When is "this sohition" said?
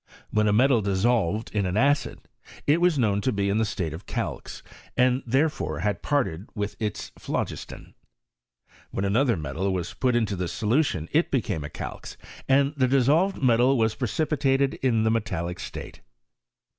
10.35-11.07